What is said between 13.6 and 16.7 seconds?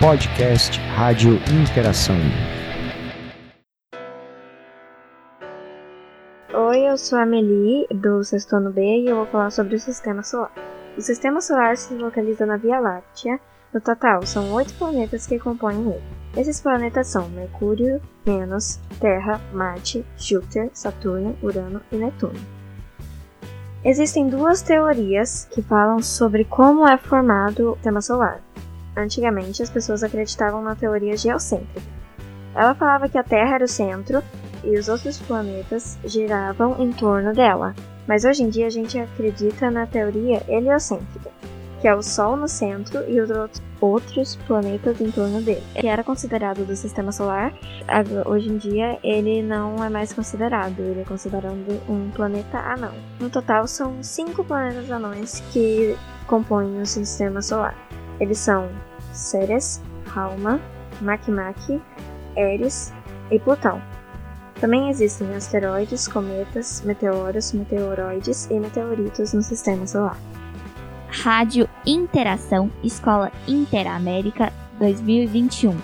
No total, são oito planetas que compõem ele. Esses